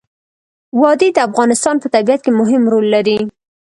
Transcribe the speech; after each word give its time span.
وادي 0.79 1.09
د 1.13 1.17
افغانستان 1.27 1.75
په 1.79 1.87
طبیعت 1.95 2.19
کې 2.25 2.31
مهم 2.39 2.63
رول 2.73 2.85
لري. 2.95 3.19